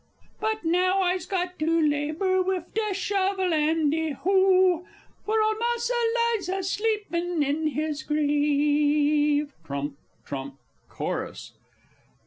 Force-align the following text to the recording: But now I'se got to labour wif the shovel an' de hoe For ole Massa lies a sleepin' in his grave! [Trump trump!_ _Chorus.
But 0.39 0.63
now 0.65 1.03
I'se 1.03 1.27
got 1.27 1.59
to 1.59 1.79
labour 1.87 2.41
wif 2.41 2.63
the 2.73 2.91
shovel 2.95 3.53
an' 3.53 3.91
de 3.91 4.13
hoe 4.13 4.83
For 5.27 5.39
ole 5.43 5.59
Massa 5.59 5.93
lies 6.15 6.49
a 6.49 6.63
sleepin' 6.63 7.43
in 7.43 7.67
his 7.67 8.01
grave! 8.01 9.53
[Trump 9.63 9.97
trump!_ 10.25 10.57
_Chorus. 10.91 11.51